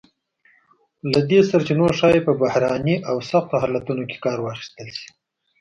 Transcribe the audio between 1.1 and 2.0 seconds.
له دې سرچینو